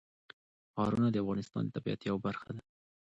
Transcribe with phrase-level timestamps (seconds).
[0.73, 2.61] ښارونه د افغانستان د طبیعت یوه برخه ده.